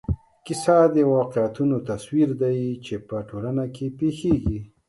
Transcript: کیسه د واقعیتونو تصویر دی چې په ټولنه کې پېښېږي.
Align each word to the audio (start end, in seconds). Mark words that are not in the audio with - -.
کیسه 0.45 0.77
د 0.95 0.97
واقعیتونو 1.15 1.75
تصویر 1.89 2.29
دی 2.41 2.59
چې 2.85 2.95
په 3.07 3.15
ټولنه 3.29 3.63
کې 3.75 3.85
پېښېږي. 3.99 4.59